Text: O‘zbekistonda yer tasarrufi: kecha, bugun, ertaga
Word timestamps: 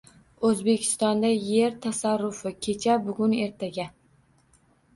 O‘zbekistonda 0.47 1.29
yer 1.35 1.75
tasarrufi: 1.85 2.55
kecha, 2.69 2.99
bugun, 3.07 3.39
ertaga 3.47 3.89